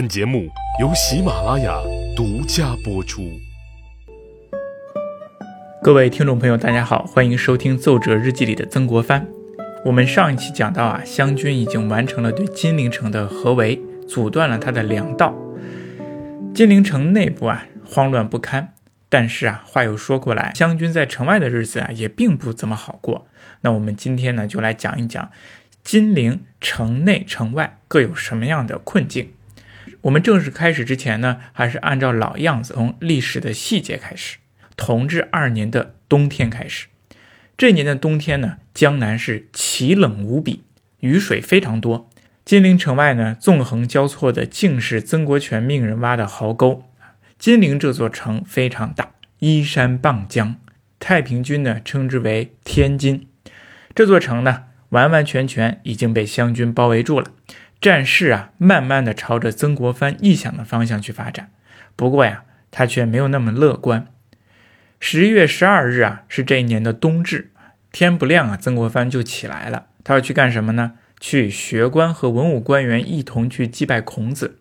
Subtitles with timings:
[0.00, 0.48] 本节目
[0.80, 1.78] 由喜马拉雅
[2.16, 3.38] 独家播出。
[5.82, 9.28] 各位听众朋友，大家好，欢迎收听《奏折日记》里的曾国藩。
[9.84, 13.78] 我们上一期讲到啊，湘军已经完成了对金陵城的合围，
[14.08, 15.34] 阻断了他的粮道。
[16.54, 18.72] 金陵城内部啊，慌乱不堪。
[19.10, 23.26] 但是啊，话又说过来，湘军在城外的日子啊，也并不怎么好过。
[23.60, 25.30] 那我们今天呢，就来讲一讲
[25.84, 29.32] 金陵城内城外各有什么样的困境。
[30.02, 34.38] 我们正式开始之前呢，还是按照老样子，从历史的细节开始。
[34.76, 36.86] 同治二年的冬天开始，
[37.58, 40.62] 这年的冬天呢，江南是奇冷无比，
[41.00, 42.08] 雨水非常多。
[42.46, 46.84] 金陵城外呢，纵横交错的竟是曾国荃命人挖的壕沟。
[47.38, 50.56] 金陵这座城非常大，依山傍江，
[50.98, 53.28] 太平军呢称之为天津。
[53.94, 57.26] 这座城呢，完完全全已经被湘军包围住了。
[57.80, 61.50] 战事啊，慢慢的朝着曾国藩臆想的方向去发展。
[61.96, 64.06] 不过呀，他却没有那么乐观。
[64.98, 67.50] 十一月十二日啊，是这一年的冬至。
[67.90, 69.86] 天不亮啊，曾国藩就起来了。
[70.04, 70.92] 他要去干什么呢？
[71.18, 74.58] 去学官和文武官员一同去祭拜孔子。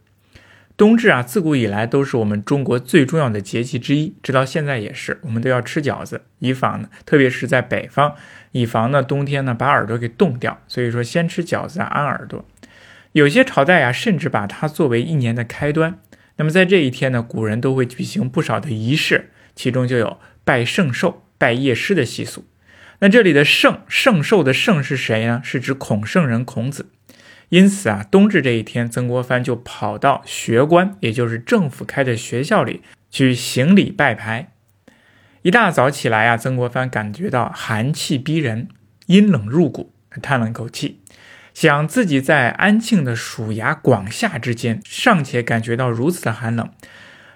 [0.78, 5.20] 冬至啊，自古以来都是我们中国最重要的节气之一，直到现在也是。
[5.24, 8.16] 我们都要吃饺子，以防呢，特别是在北方，
[8.54, 10.58] 以防呢冬天呢把耳朵给冻掉。
[10.70, 12.46] 所以说，先吃饺子啊，安耳朵。
[13.14, 16.00] 有些朝代啊，甚至把它作为一年的开端。
[16.38, 22.46] 那么在这一天呢，古人都会举行不少的仪式，其中就有拜圣寿、拜夜师的习俗。
[23.00, 25.42] 那这里的圣圣寿的圣是谁呢？
[25.44, 26.92] 是指孔圣人孔子。
[27.50, 34.52] 因此啊，冬至这一天，曾国藩就跑到学官，也就是政府开的学校里去行礼拜牌。
[35.42, 38.68] 一大早起来啊，曾国藩感觉到寒气逼人，
[39.08, 40.99] 阴冷入骨，他叹了一口气。
[41.60, 46.72] 想自己在安庆的蜀衙广厦之间尚且感觉到如此的寒冷，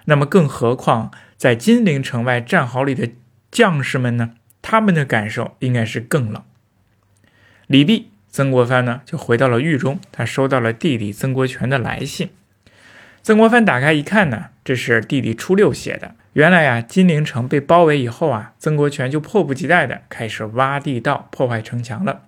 [0.06, 3.10] 那么更何况在金陵城外战壕里的
[3.50, 4.30] 将士们呢？
[4.62, 6.42] 他们的感受应该是更冷。
[7.66, 12.30] 李毕，曾国藩呢就回到了狱中，他收到了弟弟曾国荃的来信。
[13.22, 16.14] 曾国藩打开一看呢，这是弟弟初六写的。
[16.32, 22.22] 原来呀，金陵城被包围以后啊，曾国荃就迫不及待的开始挖地道、破坏城墙了。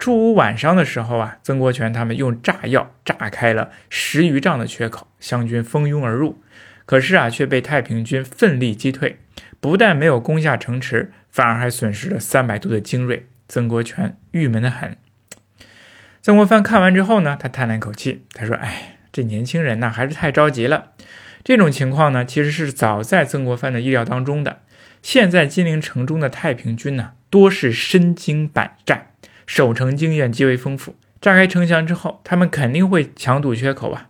[0.00, 6.42] 初五晚上的时候啊，曾国荃他们用炸药炸开了十余丈的缺口，湘军蜂拥而入，
[6.86, 9.18] 可是啊，却被太平军奋力击退，
[9.60, 13.26] 不但没有攻下城池，反而还损失了三百多的精锐。
[13.46, 14.96] 曾国荃郁闷的很。
[16.22, 20.92] 曾国藩看完之后呢，他叹了一口气，他说：“哎，这年轻人呢，还是太着急了。
[21.44, 24.60] 这种情况呢，其实是早在曾国藩的意料当中的。
[25.02, 29.08] 现在金陵城中的太平军呢，多是身经百战。”
[29.50, 34.08] 守城经验极为丰富，炸开城墙之后，他们肯定会强堵缺口啊。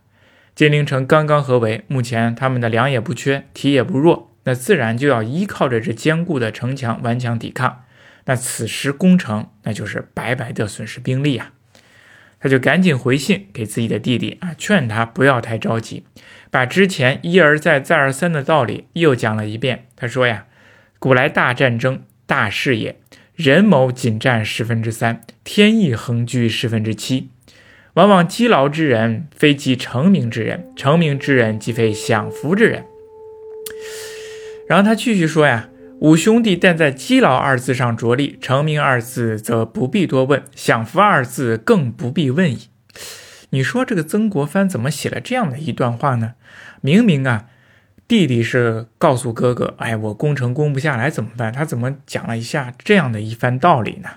[0.55, 7.85] 金陵城刚刚合围，目前他们的粮也不缺，体也不弱，那自然就要依靠着这坚固的城墙顽强抵抗。
[8.27, 11.53] 那此时攻城，那就是白白的损失兵力啊。
[12.39, 16.05] 他就赶紧回信给自己的弟弟啊，劝他不要太着急，
[16.51, 19.87] 把之前一而再再而三的道理又讲了一遍。
[19.97, 20.45] 他说呀，
[20.99, 23.00] 古来大战争大事业。
[23.41, 27.31] 人谋仅占十分之三，天意横居十分之七。
[27.95, 32.85] 往往积劳之人，非即成名之人；成名之人，即非享福之人。
[34.69, 35.71] 然后他继续说呀
[36.01, 42.69] ：“五兄弟但在积劳二字上着力，成名二字则不必多问，享福二字更不必问矣。”
[43.49, 46.35] 你说这个曾国藩怎么写了这样的一段话呢？
[46.83, 47.47] 明明啊。
[48.11, 54.09] 弟弟是告诉哥哥：“哎，我攻城攻不下来怎么办？”他怎么讲了一下这样的一番道理呢？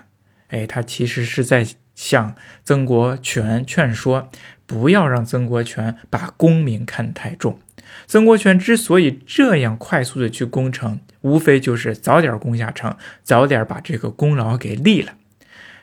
[0.48, 2.34] 哎，他其实是在向
[2.64, 4.32] 曾国荃劝说，
[4.66, 7.60] 不要让曾国荃把功名看得太重。
[8.08, 15.12] 曾国荃之所以这样快速的去攻城，无非就是早点攻下城，早点把这个功劳给立了。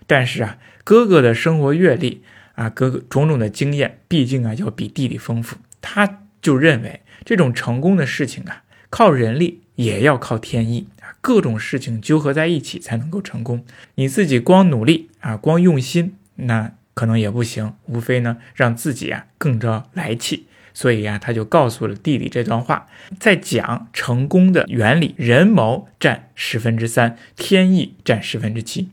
[0.06, 7.02] 但是啊，哥哥的生活阅历啊，哥哥种种的经验，毕竟啊要比弟弟丰富，他就认为。
[7.24, 13.64] 这种成功的事情啊，靠人力也要靠天意啊，各种事情纠合在一起才能够成功。
[13.94, 17.76] 你自己光努力啊，光用心，那可能也不行。
[17.86, 20.48] 无非呢，让自己啊更着来气。
[20.74, 22.88] 所以呀，他就告诉了弟弟这段话，
[23.20, 28.90] 在讲成功的原理：人谋占十分之三，天意占十分之七。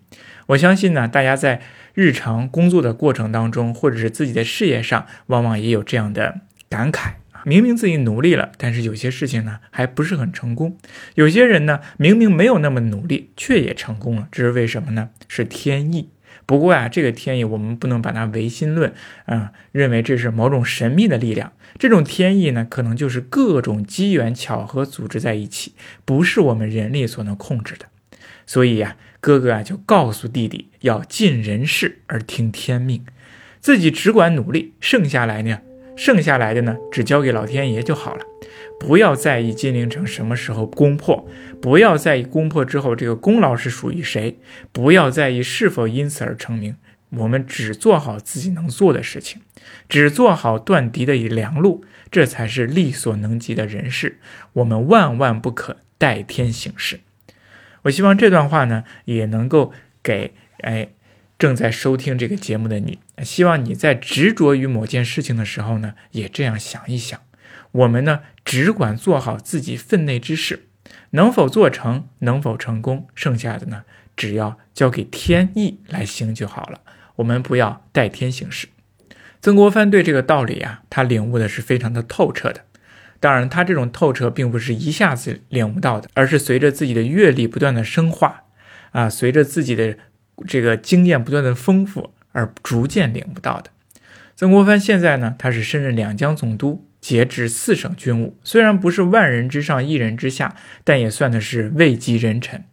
[0.48, 1.62] 我相信呢，大家在
[1.94, 7.12] 日常工作的过程当中，或者是自己的事业上，往往也有这样的感慨。
[7.44, 10.76] 明明自己努力了，但是有些事情呢还不是很成功。
[11.14, 15.10] 有些人呢明明没有那么努力，却也成功了，这是为什么呢？
[15.28, 16.08] 是天意，
[16.46, 18.92] 不过啊，这个天意我们不能把它唯心论
[19.26, 21.52] 啊，认为这是某种神秘的力量。
[21.78, 25.74] 这种天意呢，可能就是各种机缘巧合组织在一起，
[26.04, 27.86] 不是我们人力所能控制的。
[28.46, 33.04] 所以呀，哥哥啊就告诉弟弟要尽人事而听天命，
[33.60, 35.60] 自己只管努力，剩下来呢，
[35.98, 38.24] 剩下来的呢，只交给老天爷就好了。
[38.78, 41.28] 不要在意金陵城什么时候攻破，
[41.60, 44.38] 不要在意攻破之后这个功劳是属于谁，
[44.70, 46.76] 不要在意是否因此而成名。
[47.10, 49.42] 我们只做好自己能做的事情，
[49.88, 54.20] 只做好断敌的良路，这才是力所能及的人事。
[54.52, 57.00] 我们万万不可代天行事。
[57.82, 59.72] 我希望这段话呢，也能够
[60.02, 60.90] 给哎
[61.38, 67.20] 正在收听这个节目的你，希望你在执着于某件事情的时候呢，也这样想一想。
[67.70, 70.66] 我们呢，只管做好自己分内之事，
[71.10, 73.84] 能否做成，能否成功，剩下的呢，
[74.16, 76.80] 只要交给天意来行就好了。
[77.16, 78.66] 我们不要代天行事。
[79.40, 82.64] 曾国藩对这个道理啊，他领悟的是非常的透彻的。
[83.20, 88.42] 当然，他这种透彻并不是一下子领悟到的，而是随着自己的阅历不断的深化，
[88.90, 89.96] 啊，随着自己的
[90.46, 93.70] 这个经验不断的丰富而逐渐领悟到的。
[94.36, 96.84] 曾国藩现在呢，他是升任两江总督。
[97.00, 102.64] 节制四省军务，虽然不是万人之上一人之下，但也算的是位极人臣。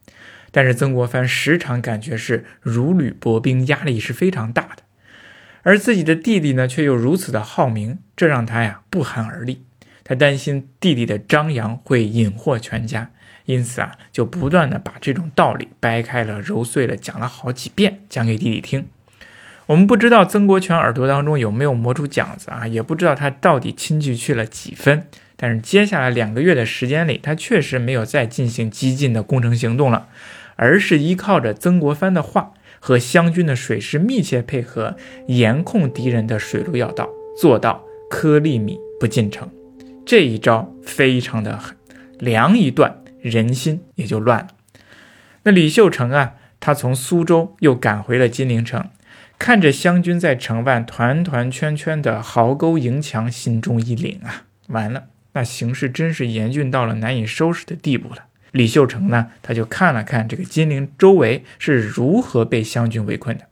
[0.52, 4.84] 但是曾国藩时常感觉是如履薄冰，压力是非常大的。
[5.62, 9.64] 而自己的弟弟呢，却又如此的好名，这让他呀不寒而栗。
[10.04, 13.12] 他担心弟弟的张扬会引祸全家，
[13.46, 18.88] 因此啊，就不断的把这种道理掰开了揉碎了讲了好几遍，讲给弟弟听。
[19.68, 25.08] 我们不知道曾国荃耳朵当中有没有磨出茧子啊，也不知道他到底亲去去了几分。
[25.38, 30.08] 但是接下来两个月的时间里，他确实没有再进行激进的攻城行动了，
[30.56, 34.96] 而是依靠着曾国藩的话和湘军的水师密切配合，
[35.28, 39.50] 严控敌人的水路要道，做到颗粒米不进城。
[40.06, 41.76] 这一招非常的狠，
[42.20, 44.48] 粮一断，人心也就乱了。
[45.44, 48.90] 那李秀成啊，他从苏州又赶回了金陵城。
[49.38, 54.46] 看着湘军在城外团团圈圈的壕沟营墙，心中一凛啊！
[54.68, 58.28] 完了，那形势真是严峻到了难以收拾的地步了。
[58.52, 63.46] 李秀成呢，他就看了看这个金陵周围是如何被湘军围困的。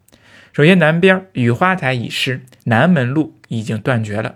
[0.53, 4.35] 首先，南边雨花台已失，南门路已经断绝了；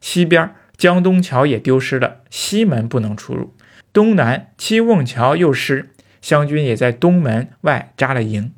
[0.00, 3.52] 西边江东桥也丢失了，西门不能出入；
[3.94, 8.52] 东南七瓮桥又失，湘军也在东门外扎了营，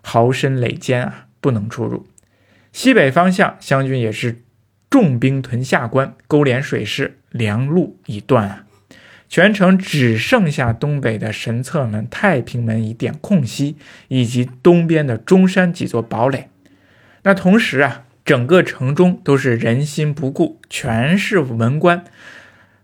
[0.00, 1.26] 壕深垒坚啊！
[1.38, 2.06] 不能出入，
[2.72, 4.38] 西北方向湘军也是
[4.88, 8.64] 重兵屯下关，勾连水师，粮路已断啊！
[9.28, 13.76] 全城只剩下东北的神策门、太平门一点空隙，
[14.08, 16.48] 以及东边的中山几座堡垒。
[17.24, 22.02] 那同时啊，整个城中都是人心不顾，全是文官，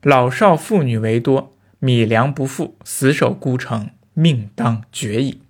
[0.02, 1.55] 老少妇女为多，
[1.86, 5.40] 米粮不富，死守孤城，命当绝矣。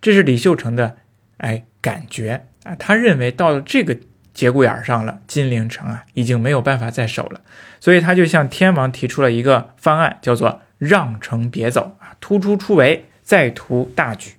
[0.00, 0.96] 这是李秀成的，
[1.38, 1.64] 哎。
[1.82, 3.96] 感觉啊，他认为到了这个
[4.34, 7.40] 节骨眼上了，金陵城啊已经没有办法再守了，
[7.78, 14.32] 所以他就向天王提出了一个方案，叫做让城别走啊，突出出围，再图大举。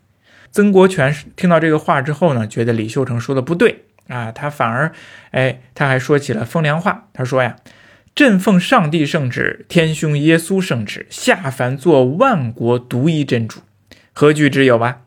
[0.51, 4.91] 曾国荃听到这个话之后呢，觉得李秀成说的不对啊，他反而
[5.31, 7.55] 哎，他还说起了风凉话，他说呀
[8.17, 13.59] ：“朕奉上帝圣旨，天兄耶稣圣旨，下凡做万国独一真主，
[14.11, 15.01] 何惧之有吧？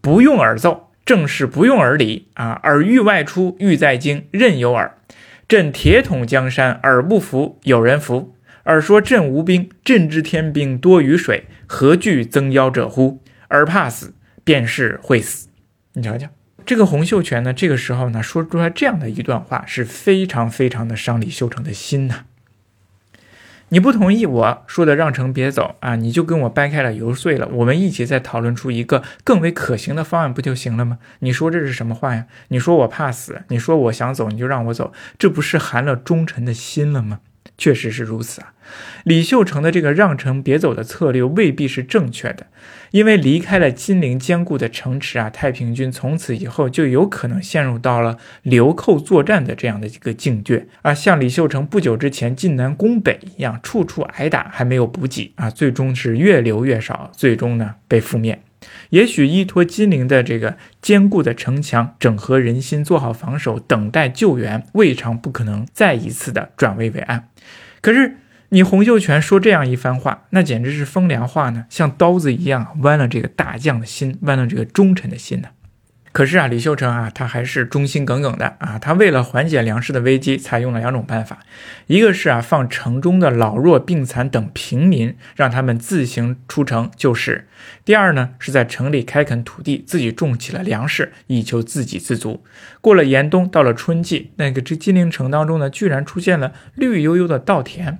[0.00, 4.96] 不用耳奏。”正是不用耳礼啊，耳欲外出，欲在京，任由耳。
[5.48, 8.36] 朕铁桶江山，耳不服，有人服。
[8.66, 13.20] 耳说朕无兵，朕知天兵多于水，何惧增妖者乎？
[13.50, 15.48] 耳怕死，便是会死。
[15.94, 16.28] 你瞧瞧，
[16.64, 22.26] 这个洪秀全呢，这个时候呢，说出来这样的一段话，是非常非常的伤李秀成的心呐。
[23.70, 30.98] 你不同意我说的让城别走啊，你就跟我掰开了揉碎了，我们一起再讨论出一个更为可行的方案不就行了吗？
[31.20, 32.26] 你说这是什么话呀？
[32.48, 37.20] 你说我怕死，你说我想走你就让我走，这不是寒了忠臣的心了吗？
[37.56, 38.52] 确实是如此啊，
[39.04, 42.46] 李秀成的这个让城别走的策略未必是正确的，
[42.90, 58.40] 因为离开了金陵坚固的城池啊，太平军从此以后就有可能陷入到了流寇作战的这样的一个境界啊，像李秀成不久之前进南攻北一样，处处挨打，还没有补给啊，最终是越流越少，最终呢被覆灭。
[58.90, 67.28] 也许依托金陵的这个坚固的城墙，整合人心，做好防守，等待救援，未尝不可能再一次的转危为安。
[67.80, 68.16] 可是
[68.50, 75.48] 你洪秀全说这样一番话，那简直是风凉话呢，像刀子一样剜了这个大将的心，剜了这个忠臣的心呢。
[76.14, 78.78] 可是啊，李秀成啊，他还是忠心耿耿的啊。
[78.78, 81.40] 他为了缓解粮食的危机，采用了两种办法，
[81.88, 87.46] 一个是啊，放城中的老弱病残等平民，让他们自行出城救市；
[87.84, 92.44] 第二呢，是在城里开垦土地，自己种起了粮食，以求自给自足。
[92.80, 97.98] 过了严冬，到了春季，那个这金陵城当中呢，居然出现了绿油油的稻田。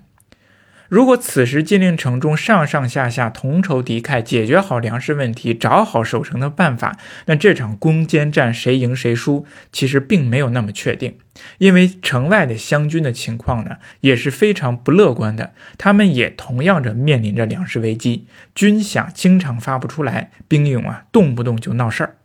[0.88, 11.16] 如果此时金陵城中上上下下同仇敌忾，解决好粮食问题，找好守城的办法，那这场攻坚战谁赢谁输，其实并没有那么确定。
[11.58, 22.16] 因为城外的湘军的情况呢，也是非常不乐观的，他们也同样着面临着粮食危机，军饷经常发不出来，兵勇啊动不动就闹事儿。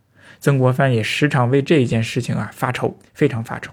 [0.41, 3.71] 曾国藩也时常为这件事情啊发愁，非常发愁。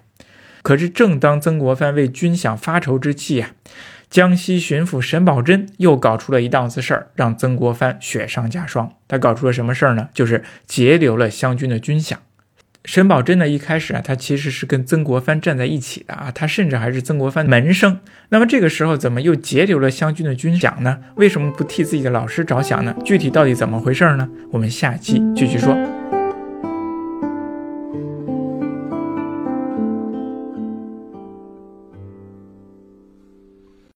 [0.63, 3.51] 可是正当曾国藩为军饷发愁之际呀。
[4.09, 8.93] 江西巡抚沈葆桢又搞出了一档子事儿，让曾国藩雪上加霜。
[9.09, 10.09] 他搞出了什么事儿呢？
[10.15, 12.15] 就是截留了湘军的军饷。
[12.85, 17.99] 沈葆桢呢，一开始啊，他其实是跟曾国藩站在一起的啊，他甚至还是曾国藩门生。
[18.29, 21.01] 那么这个时候怎么又截留了湘军的军饷呢？
[21.17, 22.95] 为什么不替自己的老师着想呢？
[23.05, 24.29] 具体到底怎么回事呢？
[24.53, 25.77] 我们下期继续说。